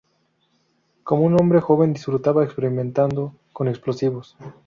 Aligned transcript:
Como 1.03 1.25
un 1.25 1.39
hombre 1.39 1.61
joven 1.61 1.93
disfrutaba 1.93 2.43
experimentando 2.43 3.35
con 3.53 3.67
explosivos. 3.67 4.35